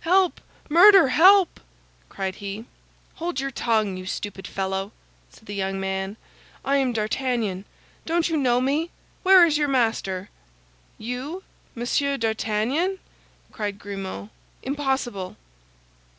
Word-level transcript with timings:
"Help! 0.00 0.40
murder! 0.70 1.08
help!" 1.08 1.60
cried 2.08 2.36
he. 2.36 2.64
"Hold 3.16 3.40
your 3.40 3.50
tongue, 3.50 3.98
you 3.98 4.06
stupid 4.06 4.46
fellow!" 4.46 4.90
said 5.28 5.44
the 5.44 5.54
young 5.54 5.78
man; 5.78 6.16
"I 6.64 6.76
am 6.78 6.94
D'Artagnan; 6.94 7.66
don't 8.06 8.26
you 8.26 8.38
know 8.38 8.58
me? 8.62 8.90
Where 9.22 9.44
is 9.44 9.58
your 9.58 9.68
master?" 9.68 10.30
"You, 10.96 11.42
Monsieur 11.74 12.16
d'Artagnan!" 12.16 13.00
cried 13.52 13.78
Grimaud, 13.78 14.30
"impossible." 14.62 15.36